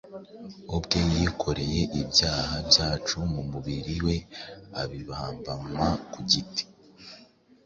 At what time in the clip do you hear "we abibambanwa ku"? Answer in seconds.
4.05-6.19